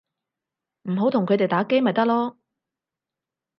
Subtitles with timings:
[0.89, 2.35] 唔好同佢哋打機咪得囉